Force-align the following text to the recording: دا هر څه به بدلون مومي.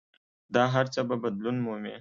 دا 0.55 0.63
هر 0.73 0.85
څه 0.93 0.99
به 1.07 1.15
بدلون 1.23 1.57
مومي. 1.65 1.89